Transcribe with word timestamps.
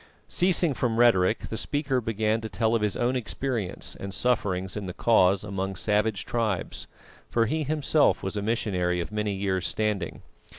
Ceasing 0.29 0.73
from 0.73 0.97
rhetoric, 0.97 1.37
the 1.49 1.57
speaker 1.57 2.01
began 2.01 2.41
to 2.41 2.49
tell 2.49 2.73
of 2.73 2.81
his 2.81 2.97
own 2.97 3.15
experience 3.15 3.95
and 3.95 4.15
sufferings 4.15 4.75
in 4.75 4.87
the 4.87 4.95
Cause 4.95 5.43
amongst 5.43 5.83
savage 5.83 6.25
tribes; 6.25 6.87
for 7.29 7.45
he 7.45 7.61
himself 7.61 8.23
was 8.23 8.35
a 8.35 8.41
missionary 8.41 8.99
of 8.99 9.11
many 9.11 9.33
years 9.35 9.67
standing. 9.67 10.23